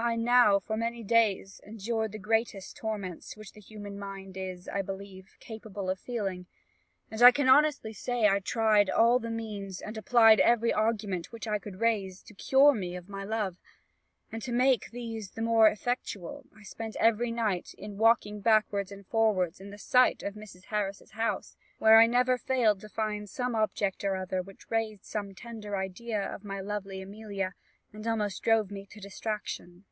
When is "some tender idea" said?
25.06-26.22